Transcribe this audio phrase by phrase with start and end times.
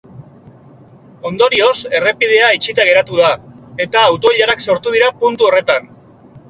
[1.29, 3.31] Ondorioz, errepidea itxita geratu da
[3.87, 5.93] eta auto-ilarak sortu dira puntu horretan.